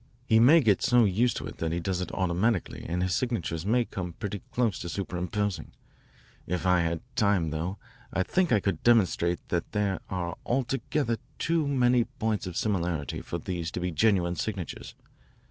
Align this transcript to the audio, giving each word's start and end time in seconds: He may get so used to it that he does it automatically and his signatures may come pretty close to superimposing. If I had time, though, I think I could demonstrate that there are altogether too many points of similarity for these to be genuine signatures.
He 0.25 0.39
may 0.39 0.61
get 0.61 0.81
so 0.81 1.05
used 1.05 1.37
to 1.37 1.45
it 1.45 1.57
that 1.59 1.71
he 1.71 1.79
does 1.79 2.01
it 2.01 2.11
automatically 2.11 2.83
and 2.89 3.03
his 3.03 3.13
signatures 3.13 3.67
may 3.67 3.85
come 3.85 4.13
pretty 4.13 4.41
close 4.51 4.79
to 4.79 4.89
superimposing. 4.89 5.73
If 6.47 6.65
I 6.65 6.79
had 6.79 7.01
time, 7.15 7.51
though, 7.51 7.77
I 8.11 8.23
think 8.23 8.51
I 8.51 8.61
could 8.61 8.81
demonstrate 8.81 9.47
that 9.49 9.73
there 9.73 9.99
are 10.09 10.37
altogether 10.43 11.19
too 11.37 11.67
many 11.67 12.05
points 12.05 12.47
of 12.47 12.57
similarity 12.57 13.21
for 13.21 13.37
these 13.37 13.69
to 13.73 13.79
be 13.79 13.91
genuine 13.91 14.35
signatures. 14.35 14.95